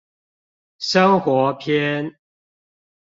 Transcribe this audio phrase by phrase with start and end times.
[0.79, 2.15] 生活篇